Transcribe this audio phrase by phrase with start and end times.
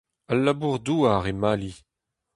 [0.31, 1.71] Al labour-douar e Mali.